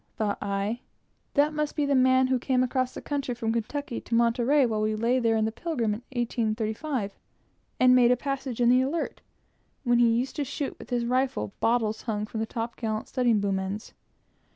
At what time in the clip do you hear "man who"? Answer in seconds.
1.93-2.39